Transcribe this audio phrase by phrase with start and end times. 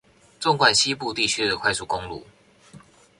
[0.39, 2.25] 縱貫西部地區的快速公路